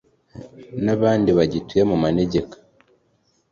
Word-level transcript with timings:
n’abandi 0.85 1.29
bagituye 1.37 1.83
mu 1.89 1.95
manegeka 2.03 2.55